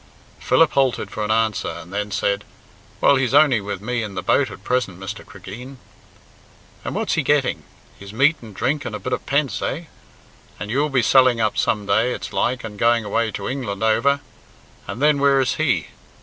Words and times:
Philip 0.39 0.71
halted 0.71 1.11
for 1.11 1.23
an 1.23 1.29
answer, 1.29 1.67
and 1.69 1.93
then 1.93 2.09
said, 2.09 2.43
"Well, 3.01 3.17
he's 3.17 3.35
only 3.35 3.61
with 3.61 3.81
me 3.81 4.01
in 4.01 4.15
the 4.15 4.23
boat 4.23 4.49
at 4.49 4.63
present, 4.63 4.99
Mr. 4.99 5.23
Cregeen." 5.23 5.77
"And 6.83 6.95
what's 6.95 7.13
he 7.13 7.21
getting? 7.21 7.61
His 7.99 8.11
meat 8.11 8.37
and 8.41 8.55
drink 8.55 8.83
and 8.83 8.95
a 8.95 8.99
bit 8.99 9.13
of 9.13 9.23
pence, 9.27 9.61
eh? 9.61 9.83
And 10.59 10.71
you'll 10.71 10.89
be 10.89 11.03
selling 11.03 11.39
up 11.39 11.55
some 11.55 11.85
day, 11.85 12.13
it's 12.13 12.33
like, 12.33 12.63
and 12.63 12.79
going 12.79 13.05
away 13.05 13.29
to 13.33 13.47
England 13.47 13.83
over, 13.83 14.21
and 14.87 15.03
then 15.03 15.19
where 15.19 15.39
is 15.39 15.57
he? 15.57 15.89